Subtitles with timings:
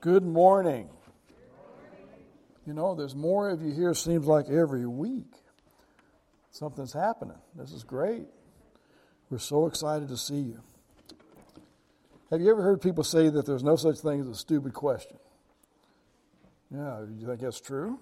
[0.00, 0.88] Good morning.
[2.66, 5.34] You know, there's more of you here, seems like every week.
[6.50, 7.36] Something's happening.
[7.54, 8.26] This is great.
[9.28, 10.60] We're so excited to see you.
[12.30, 15.18] Have you ever heard people say that there's no such thing as a stupid question?
[16.70, 17.98] Yeah, you think that's true?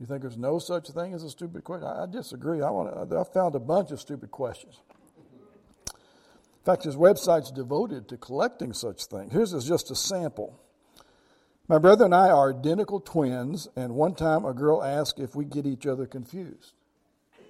[0.00, 1.86] You think there's no such thing as a stupid question?
[1.86, 2.60] I, I disagree.
[2.60, 4.80] I, want I found a bunch of stupid questions.
[6.60, 9.32] In fact, his website's devoted to collecting such things.
[9.32, 10.60] Here's just a sample.
[11.68, 15.46] My brother and I are identical twins, and one time a girl asked if we
[15.46, 16.74] get each other confused.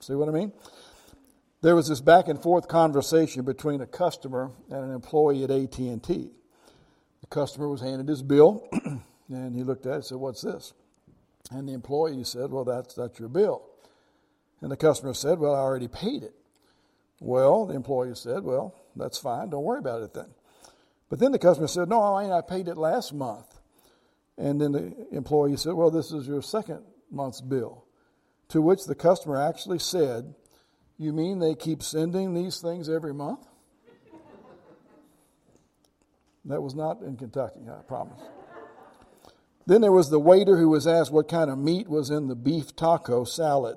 [0.00, 0.52] See what I mean?
[1.60, 6.30] There was this back and forth conversation between a customer and an employee at AT&T.
[7.20, 8.66] The customer was handed his bill,
[9.28, 10.72] and he looked at it and said, "What's this?"
[11.50, 13.62] And the employee said, "Well, that's that's your bill."
[14.62, 16.34] And the customer said, "Well, I already paid it."
[17.20, 19.50] Well, the employee said, Well, that's fine.
[19.50, 20.28] Don't worry about it then.
[21.08, 23.46] But then the customer said, No, I, I paid it last month.
[24.36, 27.84] And then the employee said, Well, this is your second month's bill.
[28.48, 30.34] To which the customer actually said,
[30.96, 33.46] You mean they keep sending these things every month?
[36.44, 38.20] That was not in Kentucky, I promise.
[39.66, 42.34] Then there was the waiter who was asked what kind of meat was in the
[42.34, 43.76] beef taco salad.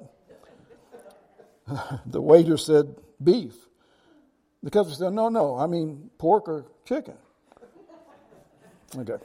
[2.06, 3.56] the waiter said, beef.
[4.64, 7.16] The customer said, no, no, I mean pork or chicken.
[8.96, 9.18] Okay.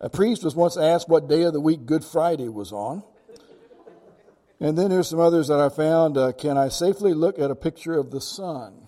[0.00, 3.02] A priest was once asked what day of the week Good Friday was on.
[4.60, 6.16] And then there's some others that I found.
[6.16, 8.86] Uh, can I safely look at a picture of the sun?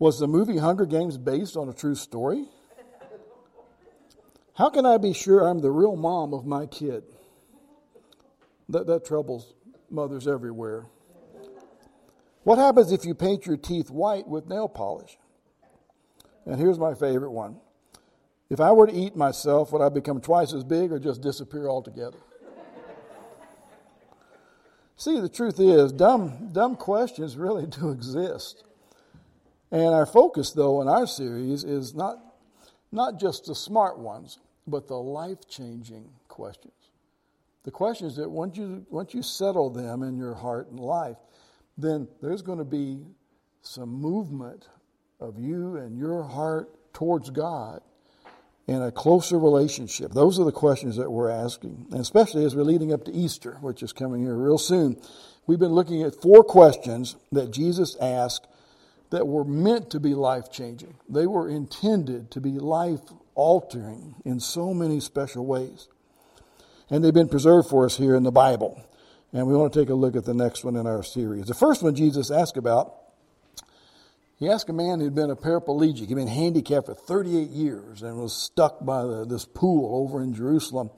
[0.00, 2.46] Was the movie Hunger Games based on a true story?
[4.54, 7.04] How can I be sure I'm the real mom of my kid?
[8.68, 9.54] That, that troubles
[9.90, 10.86] mothers everywhere.
[12.48, 15.18] What happens if you paint your teeth white with nail polish?
[16.46, 17.60] And here's my favorite one.
[18.48, 21.68] If I were to eat myself, would I become twice as big or just disappear
[21.68, 22.16] altogether?
[24.96, 28.64] See, the truth is, dumb, dumb questions really do exist.
[29.70, 32.16] And our focus, though, in our series is not,
[32.90, 36.72] not just the smart ones, but the life changing questions.
[37.64, 41.18] The questions that once you, once you settle them in your heart and life,
[41.78, 43.06] then there's going to be
[43.62, 44.68] some movement
[45.20, 47.80] of you and your heart towards God
[48.66, 50.12] in a closer relationship.
[50.12, 53.56] Those are the questions that we're asking, and especially as we're leading up to Easter,
[53.60, 55.00] which is coming here real soon.
[55.46, 58.46] We've been looking at four questions that Jesus asked
[59.10, 60.94] that were meant to be life changing.
[61.08, 63.00] They were intended to be life
[63.34, 65.88] altering in so many special ways.
[66.90, 68.82] And they've been preserved for us here in the Bible.
[69.32, 71.46] And we want to take a look at the next one in our series.
[71.46, 72.94] The first one Jesus asked about,
[74.38, 78.16] he asked a man who'd been a paraplegic, he'd been handicapped for 38 years and
[78.18, 80.90] was stuck by the, this pool over in Jerusalem.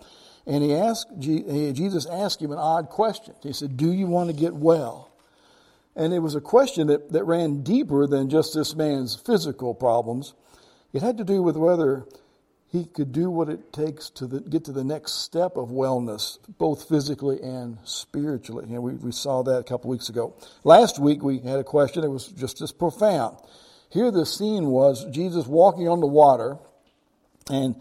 [0.47, 3.35] And he asked, Jesus asked him an odd question.
[3.43, 5.11] He said, Do you want to get well?
[5.97, 10.35] And it was a question that, that ran deeper than just this man's physical problems.
[10.93, 12.05] It had to do with whether
[12.71, 16.39] he could do what it takes to the, get to the next step of wellness,
[16.57, 18.65] both physically and spiritually.
[18.69, 20.35] And we, we saw that a couple weeks ago.
[20.63, 23.39] Last week we had a question that was just as profound.
[23.89, 26.59] Here the scene was Jesus walking on the water,
[27.51, 27.75] and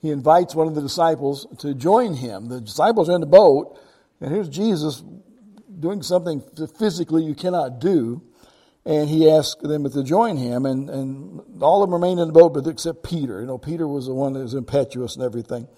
[0.00, 2.48] he invites one of the disciples to join him.
[2.48, 3.78] The disciples are in the boat,
[4.22, 5.02] and here's Jesus
[5.78, 6.42] doing something
[6.78, 8.22] physically you cannot do
[8.84, 12.32] and he asked them to join him, and, and all of them remained in the
[12.32, 13.40] boat, but except Peter.
[13.40, 15.68] You know, Peter was the one that was impetuous and everything.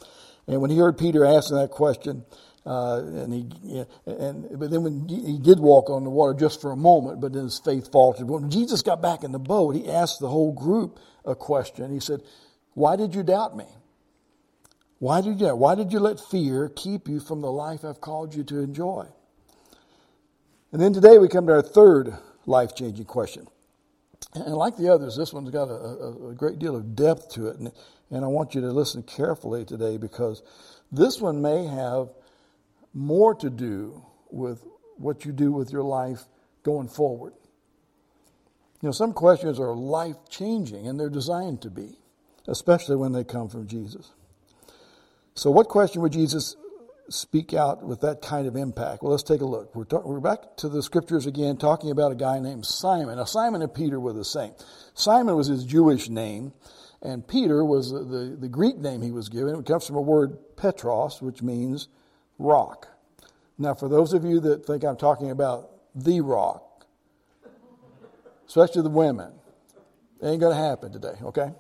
[0.47, 2.25] And when he heard Peter asking that question,
[2.67, 6.73] uh, and he, and but then when he did walk on the water just for
[6.73, 8.29] a moment, but then his faith faltered.
[8.29, 11.93] When Jesus got back in the boat, he asked the whole group a question.
[11.93, 12.23] He said,
[12.73, 13.67] "Why did you doubt me?
[14.99, 15.55] Why did you?
[15.55, 19.09] Why did you let fear keep you from the life I've called you to enjoy?"
[20.73, 22.17] And then today we come to our third
[22.47, 23.47] life changing question.
[24.35, 27.49] And like the others, this one's got a, a, a, great deal of depth to
[27.49, 27.59] it.
[27.59, 27.71] And,
[28.11, 30.43] and I want you to listen carefully today because
[30.91, 32.09] this one may have
[32.93, 34.65] more to do with
[34.97, 36.25] what you do with your life
[36.63, 37.33] going forward.
[38.81, 41.99] You know, some questions are life changing and they're designed to be,
[42.49, 44.13] especially when they come from Jesus.
[45.35, 46.57] So, what question would Jesus
[47.09, 49.03] speak out with that kind of impact?
[49.03, 49.75] Well, let's take a look.
[49.75, 53.17] We're, talk, we're back to the scriptures again, talking about a guy named Simon.
[53.17, 54.53] Now, Simon and Peter were the same.
[54.95, 56.53] Simon was his Jewish name,
[57.03, 59.55] and Peter was the, the, the Greek name he was given.
[59.55, 61.89] It comes from a word Petros, which means
[62.39, 62.89] rock.
[63.59, 66.87] Now, for those of you that think I'm talking about the rock,
[68.47, 69.33] especially the women,
[70.25, 71.53] it Ain't going to happen today, okay?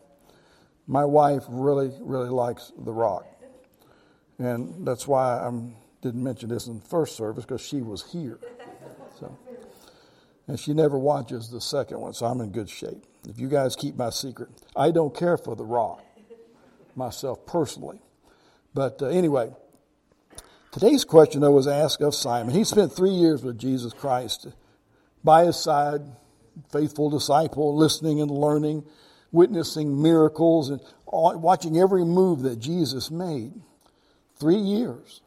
[0.86, 3.26] My wife really, really likes The Rock.
[4.38, 5.50] And that's why I
[6.02, 8.38] didn't mention this in the first service because she was here.
[9.18, 9.36] So,
[10.48, 13.04] and she never watches the second one, so I'm in good shape.
[13.28, 16.04] If you guys keep my secret, I don't care for The Rock
[16.96, 18.00] myself personally.
[18.74, 19.50] But uh, anyway,
[20.72, 22.54] today's question, though, was asked of Simon.
[22.54, 24.48] He spent three years with Jesus Christ
[25.22, 26.02] by his side,
[26.70, 28.84] faithful disciple, listening and learning,
[29.32, 33.52] witnessing miracles, and watching every move that Jesus made.
[34.44, 35.22] Three years.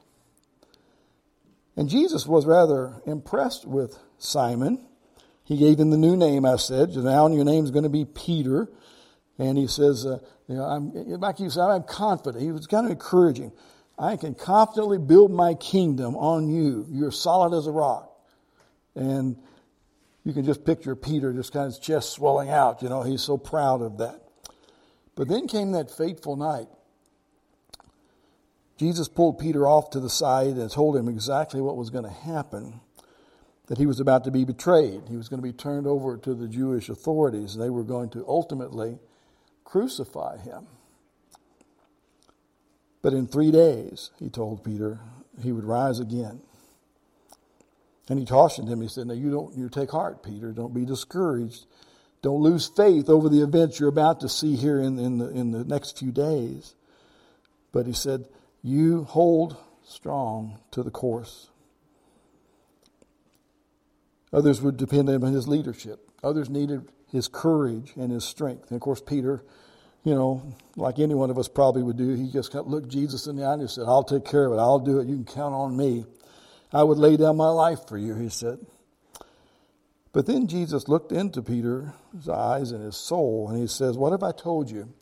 [1.75, 4.85] And Jesus was rather impressed with Simon.
[5.43, 6.95] He gave him the new name, I said.
[6.95, 8.69] Now your name is going to be Peter.
[9.39, 12.43] And he says, uh, you know, I'm, like you said, I'm confident.
[12.43, 13.53] He was kind of encouraging.
[13.97, 16.85] I can confidently build my kingdom on you.
[16.87, 18.11] You're solid as a rock.
[18.93, 19.35] And
[20.25, 22.83] you can just picture Peter just kind of chest swelling out.
[22.83, 24.21] You know, he's so proud of that.
[25.15, 26.67] But then came that fateful night.
[28.77, 32.09] Jesus pulled Peter off to the side and told him exactly what was going to
[32.11, 32.79] happen
[33.67, 35.01] that he was about to be betrayed.
[35.09, 38.09] He was going to be turned over to the Jewish authorities, and they were going
[38.11, 38.99] to ultimately
[39.65, 40.67] crucify him.
[43.01, 44.99] But in three days, he told Peter,
[45.41, 46.41] he would rise again.
[48.09, 48.81] And he cautioned him.
[48.81, 50.51] He said, Now you don't you take heart, Peter.
[50.51, 51.65] Don't be discouraged.
[52.21, 55.51] Don't lose faith over the events you're about to see here in, in, the, in
[55.51, 56.75] the next few days.
[57.71, 58.27] But he said,
[58.61, 61.49] You hold strong to the course.
[64.33, 66.09] Others would depend on his leadership.
[66.23, 68.69] Others needed his courage and his strength.
[68.69, 69.43] And of course, Peter,
[70.03, 73.37] you know, like any one of us probably would do, he just looked Jesus in
[73.37, 74.57] the eye and said, I'll take care of it.
[74.57, 75.07] I'll do it.
[75.07, 76.05] You can count on me.
[76.73, 78.59] I would lay down my life for you, he said.
[80.11, 84.23] But then Jesus looked into Peter's eyes and his soul, and he says, What have
[84.23, 84.93] I told you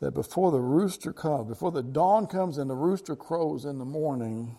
[0.00, 3.84] that before the rooster comes, before the dawn comes and the rooster crows in the
[3.84, 4.56] morning,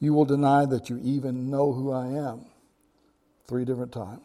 [0.00, 2.46] you will deny that you even know who I am?
[3.46, 4.20] Three different times.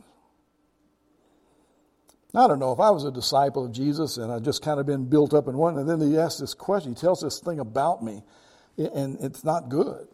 [2.35, 4.85] I don't know if I was a disciple of Jesus and I just kind of
[4.85, 7.59] been built up in one, and then he asks this question, he tells this thing
[7.59, 8.23] about me,
[8.77, 10.07] and it's not good.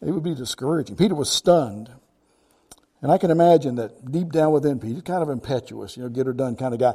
[0.00, 0.96] It would be discouraging.
[0.96, 1.90] Peter was stunned.
[3.02, 6.08] And I can imagine that deep down within Peter, he's kind of impetuous, you know,
[6.10, 6.92] get her done kind of guy.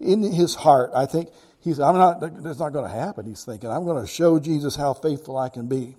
[0.00, 1.28] In his heart, I think
[1.60, 3.26] he's, I'm not, that's not going to happen.
[3.26, 5.96] He's thinking, I'm going to show Jesus how faithful I can be.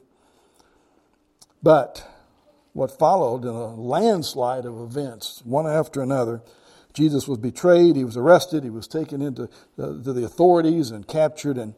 [1.62, 2.08] But
[2.74, 6.42] what followed in a landslide of events, one after another,
[6.94, 11.08] Jesus was betrayed, he was arrested, he was taken into the, to the authorities and
[11.08, 11.76] captured and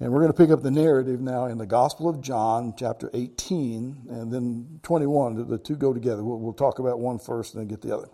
[0.00, 3.10] and we're going to pick up the narrative now in the Gospel of John, chapter
[3.12, 5.46] 18, and then 21.
[5.46, 6.24] The two go together.
[6.24, 8.08] We'll, we'll talk about one first and then get the other.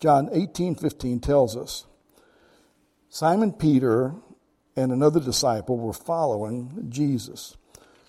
[0.00, 1.86] John 18, 15 tells us
[3.08, 4.16] Simon Peter
[4.74, 7.56] and another disciple were following Jesus.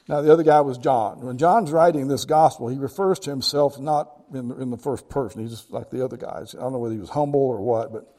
[0.08, 1.22] Now, the other guy was John.
[1.22, 5.08] When John's writing this gospel, he refers to himself not in the, in the first
[5.08, 5.44] person.
[5.44, 6.56] He's just like the other guys.
[6.56, 8.18] I don't know whether he was humble or what, but,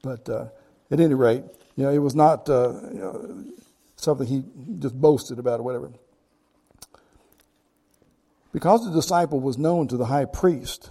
[0.00, 0.46] but uh,
[0.92, 1.42] at any rate,
[1.74, 2.48] you know, it was not.
[2.48, 3.44] Uh, you know,
[4.02, 4.44] something he
[4.78, 5.92] just boasted about or whatever.
[8.52, 10.90] Because the disciple was known to the high priest,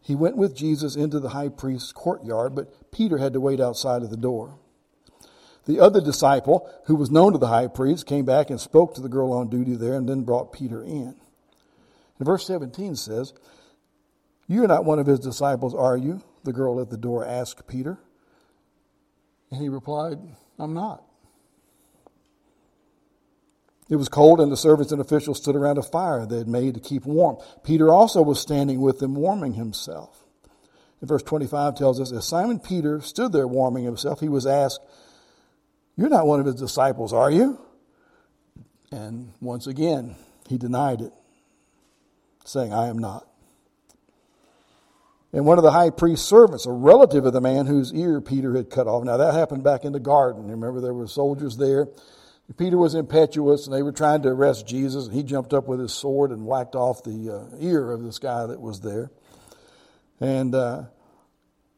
[0.00, 4.02] he went with Jesus into the high priest's courtyard, but Peter had to wait outside
[4.02, 4.58] of the door.
[5.64, 9.00] The other disciple, who was known to the high priest, came back and spoke to
[9.00, 11.14] the girl on duty there and then brought Peter in.
[12.18, 13.32] And verse 17 says,
[14.48, 16.22] You're not one of his disciples, are you?
[16.42, 17.98] The girl at the door asked Peter.
[19.52, 20.18] And he replied,
[20.58, 21.04] I'm not.
[23.92, 26.72] It was cold, and the servants and officials stood around a fire they had made
[26.72, 27.36] to keep warm.
[27.62, 30.24] Peter also was standing with them, warming himself.
[31.00, 34.80] And verse 25 tells us as Simon Peter stood there warming himself, he was asked,
[35.94, 37.60] You're not one of his disciples, are you?
[38.90, 40.16] And once again,
[40.48, 41.12] he denied it,
[42.46, 43.28] saying, I am not.
[45.34, 48.56] And one of the high priest's servants, a relative of the man whose ear Peter
[48.56, 49.04] had cut off.
[49.04, 50.48] Now that happened back in the garden.
[50.48, 51.88] Remember, there were soldiers there
[52.56, 55.80] Peter was impetuous and they were trying to arrest Jesus, and he jumped up with
[55.80, 59.10] his sword and whacked off the uh, ear of this guy that was there.
[60.20, 60.84] And uh,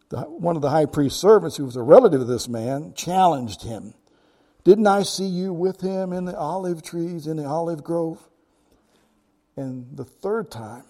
[0.09, 3.62] the, one of the high priest's servants, who was a relative of this man, challenged
[3.62, 3.94] him.
[4.64, 8.28] Didn't I see you with him in the olive trees in the olive grove?
[9.56, 10.85] And the third time,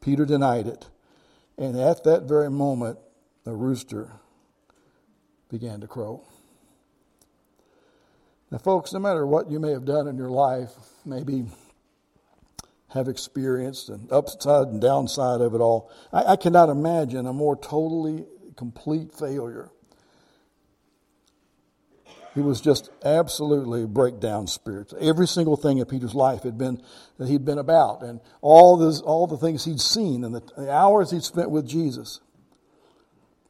[0.00, 0.86] Peter denied it.
[1.58, 2.98] And at that very moment,
[3.44, 4.10] the rooster
[5.48, 6.24] began to crow.
[8.50, 10.70] Now, folks, no matter what you may have done in your life,
[11.04, 11.46] maybe
[12.90, 17.56] have experienced and upside and downside of it all, I, I cannot imagine a more
[17.56, 18.24] totally
[18.56, 19.70] complete failure.
[22.34, 24.92] He was just absolutely breakdown spirit.
[25.00, 26.82] Every single thing in Peter's life had been
[27.18, 30.70] that he'd been about, and all this, all the things he'd seen, and the, the
[30.70, 32.20] hours he'd spent with Jesus.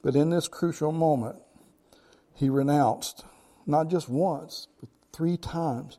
[0.02, 1.36] But in this crucial moment,
[2.34, 3.24] he renounced
[3.66, 5.98] not just once, but three times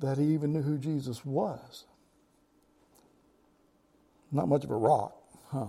[0.00, 1.84] that he even knew who Jesus was.
[4.30, 5.14] Not much of a rock,
[5.50, 5.66] huh?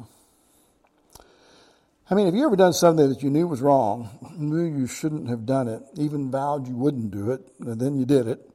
[2.09, 5.27] I mean, have you ever done something that you knew was wrong, knew you shouldn't
[5.27, 8.49] have done it, even vowed you wouldn't do it, and then you did it?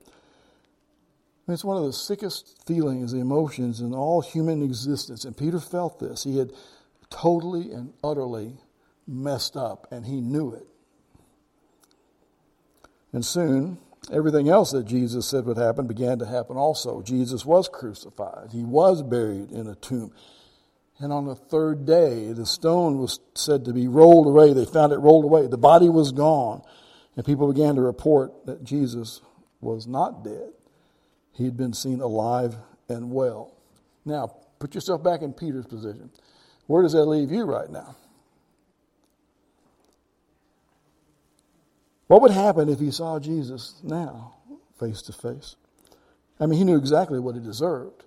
[1.49, 5.25] It's one of the sickest feelings, emotions in all human existence.
[5.25, 6.25] And Peter felt this.
[6.25, 6.52] He had
[7.11, 8.55] totally and utterly
[9.07, 10.67] messed up, and he knew it.
[13.12, 13.78] And soon,
[14.12, 17.02] everything else that Jesus said would happen began to happen also.
[17.02, 20.12] Jesus was crucified, he was buried in a tomb.
[20.99, 24.52] And on the third day, the stone was said to be rolled away.
[24.52, 25.49] They found it rolled away.
[25.49, 26.62] The body was gone.
[27.16, 29.21] And people began to report that Jesus
[29.61, 30.52] was not dead.
[31.33, 32.57] He had been seen alive
[32.88, 33.52] and well.
[34.04, 36.11] Now, put yourself back in Peter's position.
[36.66, 37.97] Where does that leave you right now?
[42.12, 44.35] What would happen if he saw Jesus now,
[44.78, 45.57] face to face?
[46.38, 48.04] I mean, he knew exactly what he deserved.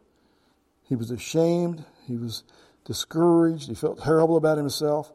[0.83, 1.83] He was ashamed.
[2.05, 2.43] He was
[2.83, 3.67] discouraged.
[3.67, 5.11] He felt terrible about himself.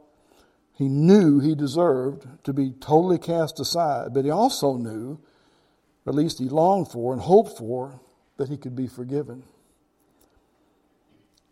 [0.73, 5.21] He knew he deserved to be totally cast aside, but he also knew,
[6.05, 8.01] or at least he longed for and hoped for,
[8.39, 9.45] that he could be forgiven.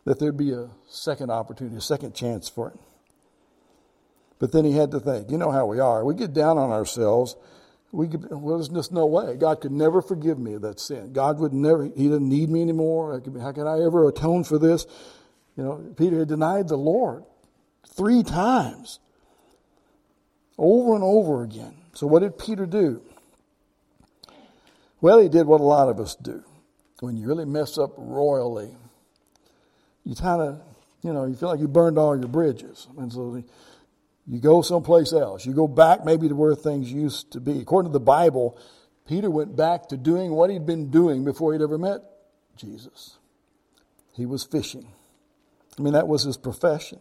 [0.06, 2.78] That there'd be a second opportunity, a second chance for him.
[4.38, 6.04] But then he had to think, you know how we are.
[6.04, 7.34] We get down on ourselves.
[7.90, 9.36] We could, well, there's just no way.
[9.36, 11.12] God could never forgive me of that sin.
[11.12, 13.20] God would never, He didn't need me anymore.
[13.40, 14.86] How could I ever atone for this?
[15.56, 17.24] You know, Peter had denied the Lord
[17.88, 19.00] three times,
[20.56, 21.74] over and over again.
[21.94, 23.02] So, what did Peter do?
[25.00, 26.44] Well, he did what a lot of us do.
[27.00, 28.70] When you really mess up royally,
[30.04, 30.60] you kind of,
[31.02, 32.88] you know, you feel like you burned all your bridges.
[32.96, 33.42] And so
[34.28, 35.46] you go someplace else.
[35.46, 37.60] You go back maybe to where things used to be.
[37.60, 38.58] According to the Bible,
[39.06, 42.02] Peter went back to doing what he'd been doing before he'd ever met
[42.56, 43.18] Jesus.
[44.14, 44.92] He was fishing.
[45.78, 47.00] I mean, that was his profession.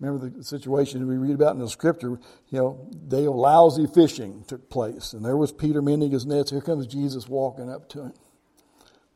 [0.00, 2.18] Remember the situation we read about in the scripture,
[2.48, 5.12] you know, they lousy fishing took place.
[5.12, 6.50] And there was Peter mending his nets.
[6.50, 8.12] Here comes Jesus walking up to him.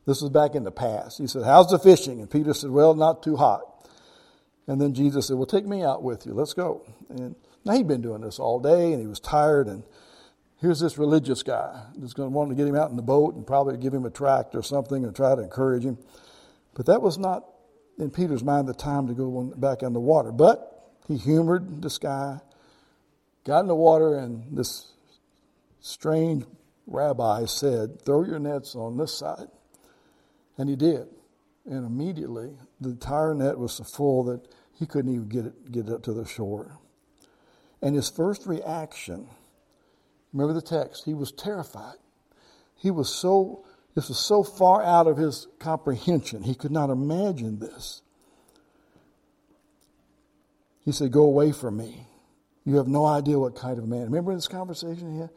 [0.05, 1.17] This was back in the past.
[1.17, 2.21] He said, How's the fishing?
[2.21, 3.61] And Peter said, Well, not too hot.
[4.69, 6.33] And then Jesus said, Well, take me out with you.
[6.35, 6.85] Let's go.
[7.09, 7.35] And
[7.65, 9.65] now he'd been doing this all day and he was tired.
[9.67, 9.83] And
[10.61, 13.33] here's this religious guy that's going to want to get him out in the boat
[13.33, 15.97] and probably give him a tract or something and try to encourage him.
[16.75, 17.45] But that was not
[17.97, 20.31] in Peter's mind the time to go back in the water.
[20.31, 22.39] But he humored this guy,
[23.45, 24.93] got in the water, and this
[25.79, 26.45] strange
[26.85, 29.47] rabbi said, Throw your nets on this side.
[30.59, 31.07] And he did.
[31.65, 34.47] And immediately the entire net was so full that
[34.79, 36.79] he couldn't even get it, get it up to the shore.
[37.81, 39.27] And his first reaction,
[40.33, 41.97] remember the text, he was terrified.
[42.75, 46.43] He was so this was so far out of his comprehension.
[46.43, 48.01] He could not imagine this.
[50.85, 52.07] He said, Go away from me.
[52.63, 54.03] You have no idea what kind of man.
[54.03, 55.31] Remember this conversation he had?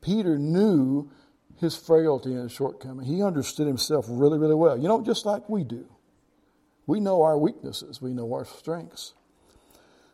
[0.00, 1.10] Peter knew
[1.56, 3.04] his frailty and his shortcoming.
[3.04, 4.78] He understood himself really, really well.
[4.78, 5.86] You know, just like we do.
[6.86, 9.14] We know our weaknesses, we know our strengths.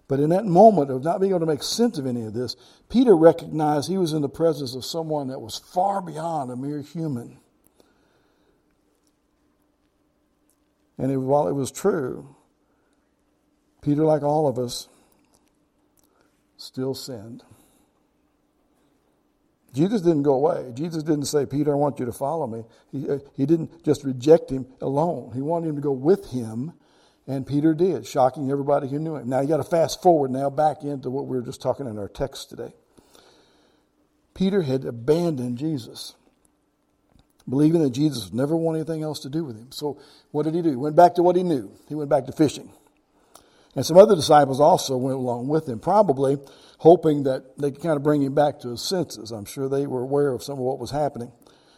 [0.08, 2.56] But in that moment of not being able to make sense of any of this,
[2.88, 6.80] Peter recognized he was in the presence of someone that was far beyond a mere
[6.80, 7.38] human.
[10.98, 12.34] And it, while it was true,
[13.80, 14.88] Peter, like all of us,
[16.56, 17.42] still sinned.
[19.72, 20.70] Jesus didn't go away.
[20.74, 22.64] Jesus didn't say, Peter, I want you to follow me.
[22.90, 25.32] He, uh, he didn't just reject him alone.
[25.34, 26.74] He wanted him to go with him,
[27.26, 29.28] and Peter did, shocking everybody who knew him.
[29.28, 31.98] Now you got to fast forward now back into what we were just talking in
[31.98, 32.74] our text today.
[34.34, 36.14] Peter had abandoned Jesus
[37.48, 39.72] believing that Jesus would never want anything else to do with him.
[39.72, 40.00] So
[40.30, 40.70] what did he do?
[40.70, 41.72] He went back to what he knew.
[41.88, 42.70] He went back to fishing.
[43.74, 46.36] And some other disciples also went along with him, probably
[46.78, 49.30] hoping that they could kind of bring him back to his senses.
[49.30, 51.32] I'm sure they were aware of some of what was happening.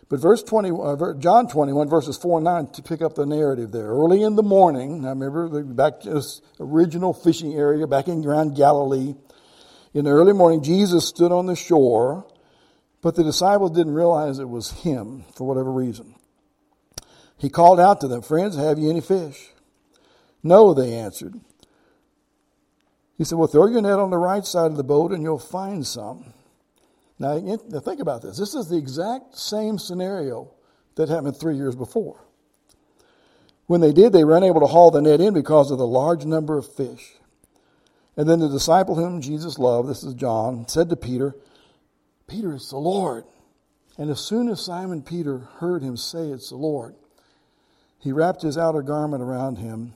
[0.08, 3.72] But verse 20, uh, John 21, verses 4 and 9, to pick up the narrative
[3.72, 3.86] there.
[3.86, 8.56] Early in the morning, I remember back to this original fishing area back in around
[8.56, 9.14] Galilee.
[9.94, 12.26] In the early morning, Jesus stood on the shore
[13.04, 16.14] but the disciples didn't realize it was him for whatever reason.
[17.36, 19.50] He called out to them, Friends, have you any fish?
[20.42, 21.34] No, they answered.
[23.16, 25.38] He said, Well, throw your net on the right side of the boat and you'll
[25.38, 26.32] find some.
[27.18, 28.38] Now, think about this.
[28.38, 30.50] This is the exact same scenario
[30.96, 32.20] that happened three years before.
[33.66, 36.24] When they did, they were unable to haul the net in because of the large
[36.24, 37.14] number of fish.
[38.16, 41.34] And then the disciple whom Jesus loved, this is John, said to Peter,
[42.26, 43.24] Peter, it's the Lord.
[43.96, 46.94] And as soon as Simon Peter heard him say, It's the Lord,
[47.98, 49.94] he wrapped his outer garment around him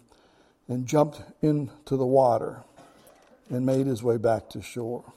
[0.69, 2.65] and jumped into the water
[3.51, 5.13] and made his way back to shore.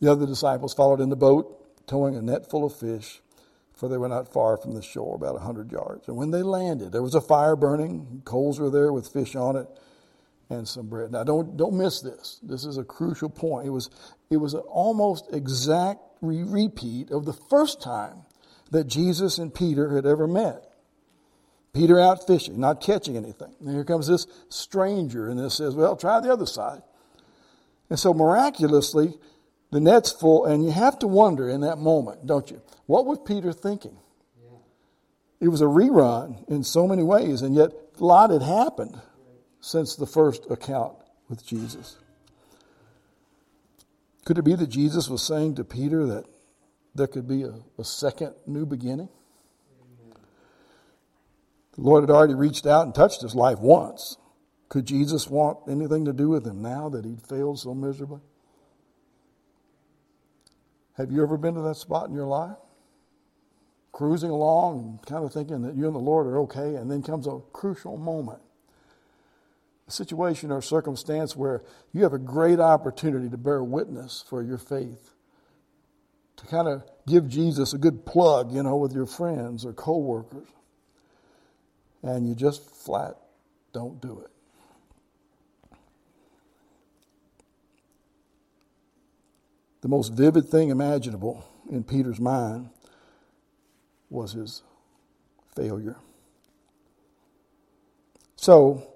[0.00, 3.20] The other disciples followed in the boat, towing a net full of fish,
[3.72, 6.08] for they were not far from the shore, about a hundred yards.
[6.08, 9.56] And when they landed, there was a fire burning, coals were there with fish on
[9.56, 9.68] it,
[10.50, 11.10] and some bread.
[11.10, 12.38] Now, don't don't miss this.
[12.42, 13.66] This is a crucial point.
[13.66, 13.90] It was
[14.30, 18.24] it was an almost exact re- repeat of the first time
[18.70, 20.73] that Jesus and Peter had ever met.
[21.74, 23.52] Peter out fishing, not catching anything.
[23.60, 26.82] And here comes this stranger, and this says, Well, try the other side.
[27.90, 29.14] And so miraculously,
[29.70, 32.62] the net's full, and you have to wonder in that moment, don't you?
[32.86, 33.98] What was Peter thinking?
[34.40, 34.56] Yeah.
[35.40, 39.00] It was a rerun in so many ways, and yet a lot had happened
[39.60, 40.94] since the first account
[41.28, 41.96] with Jesus.
[44.24, 46.24] Could it be that Jesus was saying to Peter that
[46.94, 49.08] there could be a, a second new beginning?
[51.74, 54.16] The Lord had already reached out and touched his life once.
[54.68, 58.20] Could Jesus want anything to do with him now that he'd failed so miserably?
[60.96, 62.56] Have you ever been to that spot in your life?
[63.92, 67.26] Cruising along kind of thinking that you and the Lord are okay, and then comes
[67.26, 68.40] a crucial moment.
[69.86, 71.62] A situation or circumstance where
[71.92, 75.14] you have a great opportunity to bear witness for your faith.
[76.36, 80.48] To kind of give Jesus a good plug, you know, with your friends or coworkers
[82.04, 83.16] and you just flat
[83.72, 84.30] don't do it.
[89.80, 92.68] The most vivid thing imaginable in Peter's mind
[94.10, 94.62] was his
[95.56, 95.96] failure.
[98.36, 98.86] So,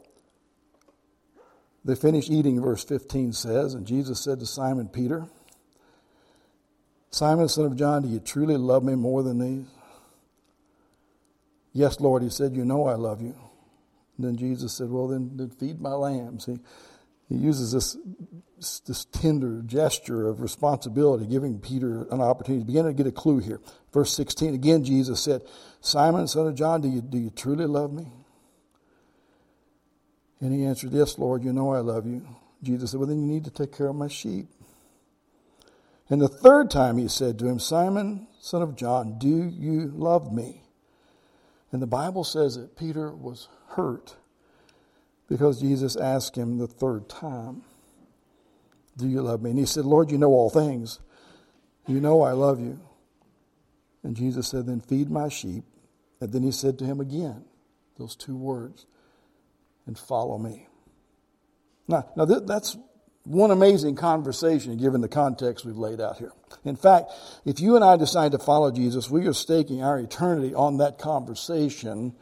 [1.84, 5.26] they finished eating, verse 15 says, and Jesus said to Simon Peter,
[7.10, 9.77] Simon, son of John, do you truly love me more than these?
[11.72, 13.36] Yes, Lord, he said, You know I love you.
[14.16, 16.46] And then Jesus said, Well, then, then feed my lambs.
[16.46, 16.58] He,
[17.28, 17.96] he uses this,
[18.86, 23.38] this tender gesture of responsibility, giving Peter an opportunity to begin to get a clue
[23.38, 23.60] here.
[23.92, 25.42] Verse 16, again, Jesus said,
[25.80, 28.10] Simon, son of John, do you, do you truly love me?
[30.40, 32.26] And he answered, Yes, Lord, you know I love you.
[32.62, 34.46] Jesus said, Well, then you need to take care of my sheep.
[36.10, 40.32] And the third time he said to him, Simon, son of John, do you love
[40.32, 40.62] me?
[41.72, 44.16] And the Bible says that Peter was hurt
[45.28, 47.62] because Jesus asked him the third time,
[48.96, 49.50] Do you love me?
[49.50, 51.00] And he said, Lord, you know all things.
[51.86, 52.80] You know I love you.
[54.02, 55.64] And Jesus said, Then feed my sheep.
[56.20, 57.44] And then he said to him again,
[57.98, 58.86] those two words,
[59.86, 60.68] and follow me.
[61.86, 62.76] Now, now that's
[63.28, 66.32] one amazing conversation given the context we've laid out here.
[66.64, 67.12] In fact,
[67.44, 70.98] if you and I decide to follow Jesus, we are staking our eternity on that
[70.98, 72.14] conversation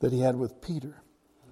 [0.00, 1.02] that he had with Peter.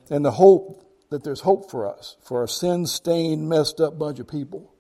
[0.09, 4.19] And the hope that there's hope for us, for a sin stained, messed up bunch
[4.19, 4.73] of people.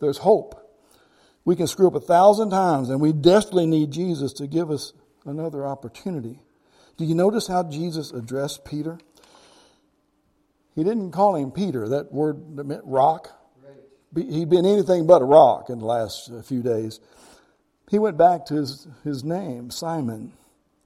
[0.00, 0.56] There's hope.
[1.44, 4.94] We can screw up a thousand times, and we desperately need Jesus to give us
[5.26, 6.40] another opportunity.
[6.96, 8.98] Do you notice how Jesus addressed Peter?
[10.74, 13.36] He didn't call him Peter, that word that meant rock
[14.14, 17.00] he'd been anything but a rock in the last few days.
[17.90, 20.32] He went back to his, his name, Simon,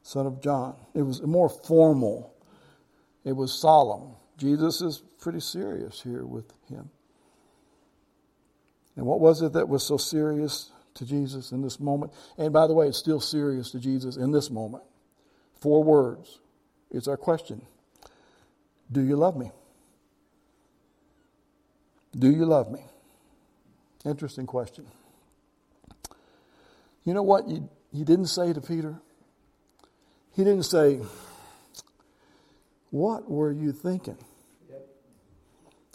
[0.02, 0.76] son of John.
[0.94, 2.34] It was more formal,
[3.24, 4.14] it was solemn.
[4.36, 6.90] Jesus is pretty serious here with him.
[8.96, 12.12] And what was it that was so serious to Jesus in this moment?
[12.38, 14.84] And by the way, it's still serious to Jesus in this moment.
[15.60, 16.40] Four words.
[16.90, 17.62] It's our question
[18.90, 19.50] Do you love me?
[22.16, 22.84] Do you love me?
[24.04, 24.86] Interesting question.
[27.04, 27.62] You know what he,
[27.92, 29.00] he didn't say to Peter?
[30.34, 31.00] He didn't say,
[32.90, 34.18] What were you thinking?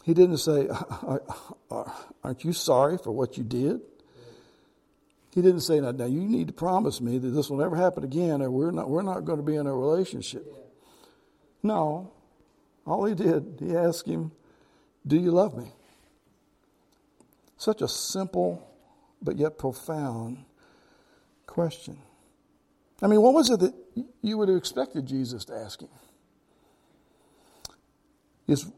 [0.03, 0.69] He didn't say,
[2.23, 3.81] Aren't you sorry for what you did?
[5.33, 8.03] He didn't say, now, now you need to promise me that this will never happen
[8.03, 10.43] again or we're not, we're not going to be in a relationship.
[11.61, 12.11] No.
[12.85, 14.31] All he did, he asked him,
[15.05, 15.71] Do you love me?
[17.59, 18.65] Such a simple
[19.21, 20.45] but yet profound
[21.45, 21.99] question.
[23.01, 23.73] I mean, what was it that
[24.21, 25.89] you would have expected Jesus to ask him?
[28.47, 28.71] Is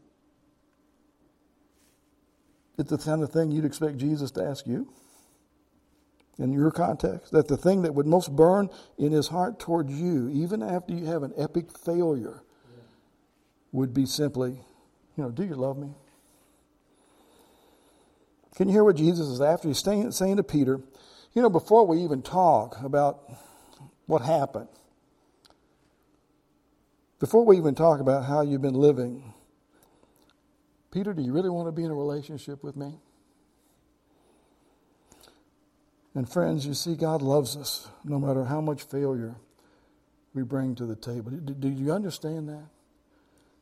[2.76, 4.88] It's the kind of thing you'd expect Jesus to ask you
[6.38, 7.30] in your context.
[7.30, 8.68] That the thing that would most burn
[8.98, 12.42] in his heart towards you, even after you have an epic failure,
[13.70, 14.60] would be simply,
[15.16, 15.94] you know, do you love me?
[18.54, 19.68] Can you hear what Jesus is after?
[19.68, 20.80] He's saying, saying to Peter,
[21.34, 23.30] you know, before we even talk about
[24.06, 24.68] what happened,
[27.18, 29.32] before we even talk about how you've been living,
[30.90, 32.98] Peter, do you really want to be in a relationship with me?
[36.14, 39.36] And friends, you see, God loves us no matter how much failure
[40.34, 41.30] we bring to the table.
[41.30, 42.66] Do, do you understand that?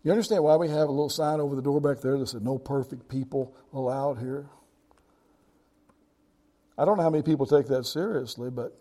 [0.03, 2.43] You understand why we have a little sign over the door back there that said,
[2.43, 4.47] No perfect people allowed here?
[6.79, 8.79] I don't know how many people take that seriously, but,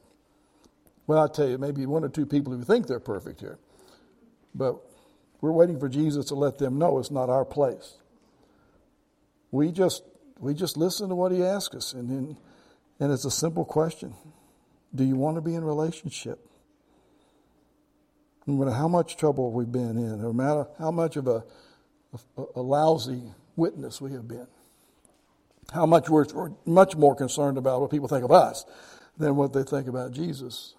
[1.07, 3.59] well, I tell you, maybe one or two people who think they're perfect here.
[4.55, 4.77] But
[5.41, 7.95] we're waiting for Jesus to let them know it's not our place.
[9.51, 10.03] We just
[10.39, 12.37] we just listen to what he asks us, and then,
[12.99, 14.13] and it's a simple question:
[14.93, 16.39] Do you want to be in relationship?
[18.45, 21.43] No matter how much trouble we've been in, no matter how much of a,
[22.37, 23.21] a, a lousy
[23.55, 24.47] witness we have been,
[25.73, 26.25] how much we're,
[26.65, 28.65] much more concerned about what people think of us
[29.17, 30.75] than what they think about Jesus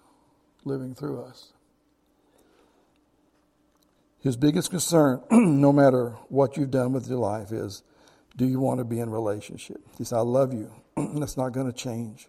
[0.65, 1.53] living through us.
[4.19, 7.83] His biggest concern, no matter what you've done with your life, is
[8.37, 9.81] do you want to be in relationship?
[9.97, 10.71] He said, I love you.
[10.95, 12.27] That's not going to change.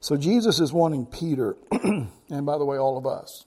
[0.00, 3.44] So Jesus is wanting Peter, and by the way, all of us.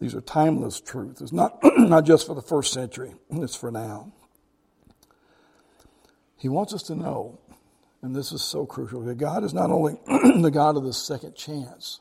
[0.00, 1.20] These are timeless truths.
[1.20, 4.12] It's not, not just for the first century, it's for now.
[6.38, 7.38] He wants us to know,
[8.00, 11.34] and this is so crucial, that God is not only the God of the second
[11.34, 12.00] chance,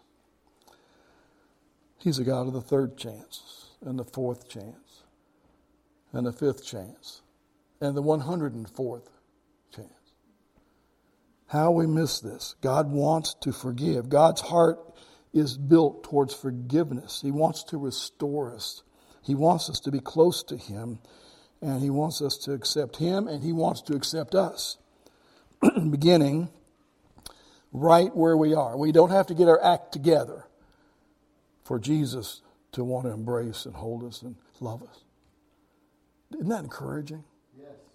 [1.97, 5.03] He's the God of the third chance, and the fourth chance,
[6.13, 7.21] and the fifth chance,
[7.81, 9.07] and the 104th
[9.73, 9.91] chance.
[11.47, 12.55] How we miss this.
[12.61, 14.09] God wants to forgive.
[14.09, 14.79] God's heart
[15.33, 17.21] is built towards forgiveness.
[17.21, 18.83] He wants to restore us.
[19.21, 20.99] He wants us to be close to Him,
[21.61, 24.77] and He wants us to accept Him, and He wants to accept us.
[25.89, 26.49] Beginning
[27.73, 28.77] right where we are.
[28.77, 30.45] We don't have to get our act together
[31.63, 32.41] for Jesus
[32.73, 35.03] to want to embrace and hold us and love us.
[36.33, 37.23] Isn't that encouraging?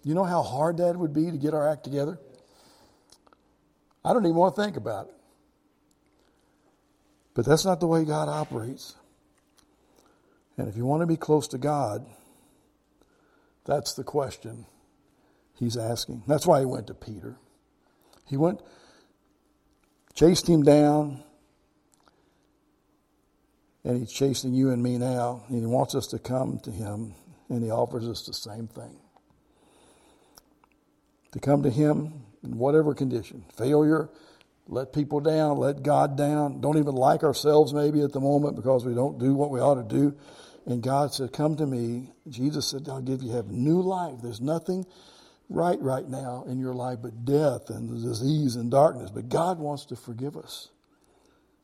[0.03, 2.19] You know how hard that would be to get our act together?
[4.03, 5.15] I don't even want to think about it.
[7.33, 8.95] But that's not the way God operates.
[10.57, 12.05] And if you want to be close to God,
[13.65, 14.65] that's the question
[15.57, 16.23] he's asking.
[16.27, 17.37] That's why he went to Peter.
[18.27, 18.61] He went,
[20.13, 21.23] chased him down,
[23.83, 25.43] and he's chasing you and me now.
[25.49, 27.13] And he wants us to come to him,
[27.49, 28.99] and he offers us the same thing
[31.33, 34.09] to come to Him in whatever condition failure,
[34.67, 38.85] let people down, let God down, don't even like ourselves maybe at the moment because
[38.85, 40.15] we don't do what we ought to do.
[40.65, 42.11] And God said, Come to me.
[42.27, 44.15] Jesus said, I'll give you have new life.
[44.21, 44.85] There's nothing
[45.49, 49.11] right right now in your life but death and disease and darkness.
[49.11, 50.69] But God wants to forgive us,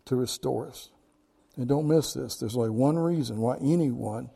[0.05, 0.89] to restore us.
[1.55, 2.37] And don't miss this.
[2.37, 4.29] There's only one reason why anyone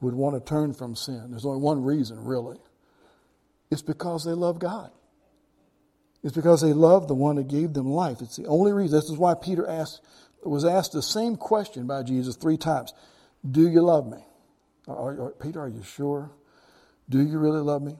[0.00, 1.28] would want to turn from sin.
[1.30, 2.58] There's only one reason, really.
[3.70, 4.90] It's because they love God.
[6.22, 8.22] It's because they love the one that gave them life.
[8.22, 8.98] It's the only reason.
[8.98, 10.00] This is why Peter asked,
[10.42, 12.94] was asked the same question by Jesus three times
[13.48, 14.24] Do you love me?
[14.88, 16.30] Are, are, Peter, are you sure?
[17.08, 17.96] Do you really love me?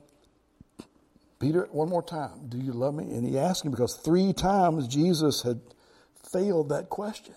[1.39, 3.03] Peter, one more time, do you love me?
[3.11, 5.59] And he asked him because three times Jesus had
[6.31, 7.35] failed that question.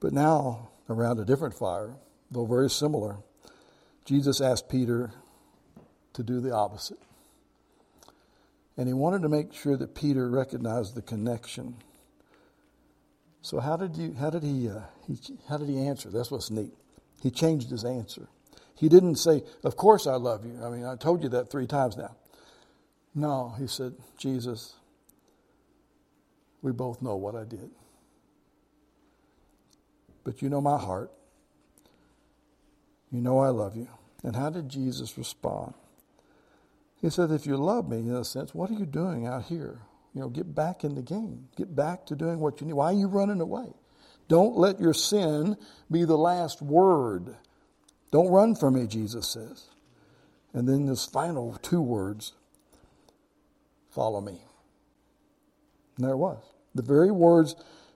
[0.00, 1.94] But now, around a different fire,
[2.30, 3.18] though very similar,
[4.04, 5.12] Jesus asked Peter
[6.14, 6.98] to do the opposite.
[8.76, 11.76] And he wanted to make sure that Peter recognized the connection.
[13.42, 16.10] So how did you how did he, uh, he how did he answer?
[16.10, 16.74] That's what's neat.
[17.22, 18.28] He changed his answer.
[18.74, 21.66] He didn't say, "Of course I love you." I mean, I told you that 3
[21.66, 22.16] times now.
[23.14, 24.74] No, he said, "Jesus,
[26.62, 27.70] we both know what I did.
[30.24, 31.10] But you know my heart.
[33.10, 33.88] You know I love you.
[34.22, 35.74] And how did Jesus respond?
[37.00, 39.80] He said, If you love me, in a sense, what are you doing out here?
[40.14, 41.48] You know, get back in the game.
[41.56, 42.72] Get back to doing what you need.
[42.72, 43.72] Why are you running away?
[44.28, 45.56] Don't let your sin
[45.90, 47.36] be the last word.
[48.10, 49.68] Don't run from me, Jesus says.
[50.52, 52.32] And then this final two words
[53.90, 54.40] follow me.
[55.96, 56.42] And there it was.
[56.74, 57.54] The very words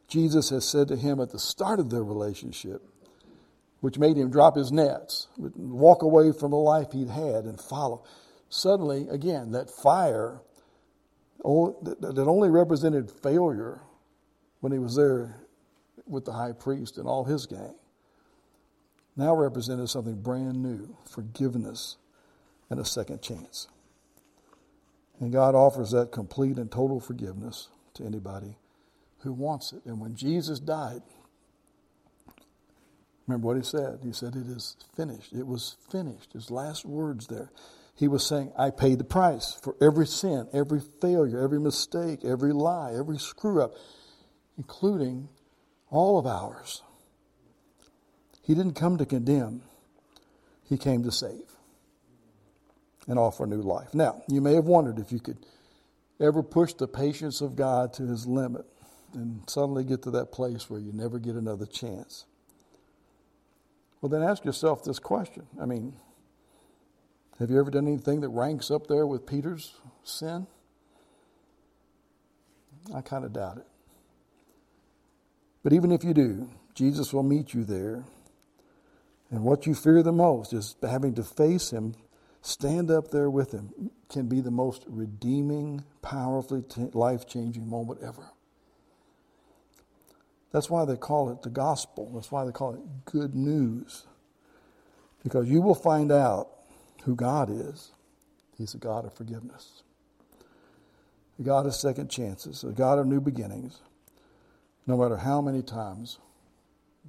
[0.09, 2.83] Jesus has said to him at the start of their relationship
[3.85, 8.03] which made him drop his nets, walk away from the life he'd had and follow.
[8.49, 10.41] Suddenly, again, that fire
[11.45, 13.81] that only represented failure
[14.61, 15.41] when he was there
[16.07, 17.75] with the high priest and all his gang
[19.17, 21.97] now represented something brand new forgiveness
[22.71, 23.69] and a second chance.
[25.21, 28.57] And God offers that complete and total forgiveness to anybody
[29.19, 29.85] who wants it.
[29.85, 31.03] And when Jesus died,
[33.27, 34.01] remember what he said?
[34.03, 35.33] He said, It is finished.
[35.33, 36.33] It was finished.
[36.33, 37.51] His last words there.
[37.97, 42.53] He was saying, I paid the price for every sin, every failure, every mistake, every
[42.53, 43.75] lie, every screw up,
[44.59, 45.29] including
[45.91, 46.83] all of ours.
[48.43, 49.63] He didn't come to condemn,
[50.69, 51.45] He came to save
[53.07, 53.95] and offer new life.
[53.95, 55.39] Now, you may have wondered if you could
[56.21, 58.67] ever push the patience of God to His limit
[59.13, 62.25] and suddenly get to that place where you never get another chance.
[64.01, 65.47] Well, then ask yourself this question.
[65.61, 65.95] I mean,
[67.39, 70.47] have you ever done anything that ranks up there with Peter's sin?
[72.95, 73.67] I kind of doubt it.
[75.63, 78.05] But even if you do, Jesus will meet you there
[79.31, 81.95] and what you fear the most is having to face him,
[82.41, 88.01] stand up there with him, can be the most redeeming, powerfully t- life changing moment
[88.01, 88.31] ever.
[90.53, 92.13] That's why they call it the gospel.
[92.15, 94.07] That's why they call it good news.
[95.25, 96.54] Because you will find out
[97.05, 97.93] who God is.
[98.57, 99.83] He's a God of forgiveness,
[101.39, 103.81] a God of second chances, a God of new beginnings,
[104.87, 106.19] no matter how many times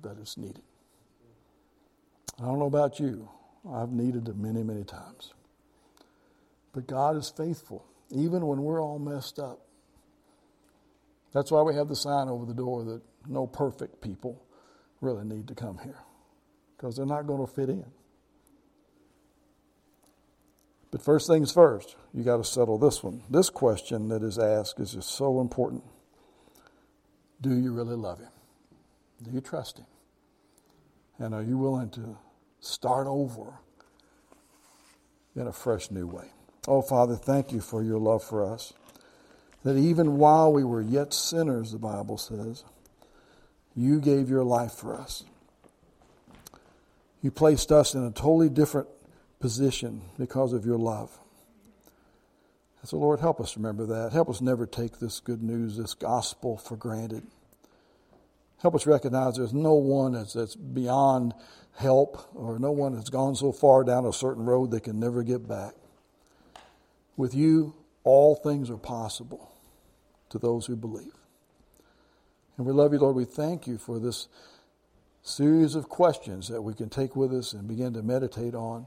[0.01, 0.63] that is needed.
[2.41, 3.29] I don't know about you.
[3.71, 5.34] I've needed it many, many times.
[6.73, 9.62] But God is faithful, even when we're all messed up.
[11.31, 14.41] That's why we have the sign over the door that no perfect people
[14.99, 15.99] really need to come here,
[16.75, 17.86] because they're not going to fit in.
[20.95, 23.21] But first things first, you got to settle this one.
[23.29, 25.84] This question that is asked is just so important.
[27.41, 28.29] Do you really love Him?
[29.21, 29.88] Do you trust Him?
[31.19, 32.17] And are you willing to
[32.62, 33.55] start over
[35.36, 36.29] in a fresh new way.
[36.65, 38.71] Oh, Father, thank you for your love for us.
[39.63, 42.63] That even while we were yet sinners, the Bible says,
[43.75, 45.25] you gave your life for us.
[47.21, 48.88] You placed us in a totally different
[49.39, 51.17] position because of your love.
[52.83, 54.13] So, Lord, help us remember that.
[54.13, 57.23] Help us never take this good news, this gospel, for granted.
[58.61, 61.33] Help us recognize there's no one that's, that's beyond
[61.75, 65.23] help or no one that's gone so far down a certain road they can never
[65.23, 65.73] get back.
[67.17, 69.51] With you, all things are possible
[70.29, 71.13] to those who believe.
[72.57, 73.15] And we love you, Lord.
[73.15, 74.27] We thank you for this
[75.23, 78.85] series of questions that we can take with us and begin to meditate on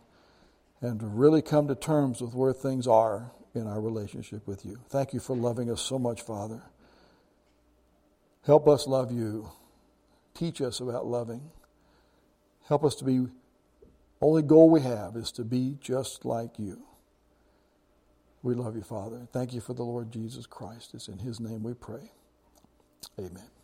[0.81, 4.79] and to really come to terms with where things are in our relationship with you.
[4.89, 6.63] Thank you for loving us so much, Father.
[8.45, 9.51] Help us love you.
[10.35, 11.51] Teach us about loving.
[12.67, 13.27] Help us to be,
[14.21, 16.83] only goal we have is to be just like you.
[18.43, 19.27] We love you, Father.
[19.33, 20.91] Thank you for the Lord Jesus Christ.
[20.95, 22.13] It's in his name we pray.
[23.19, 23.51] Amen.